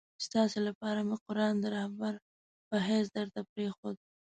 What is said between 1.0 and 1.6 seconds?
مي قرآن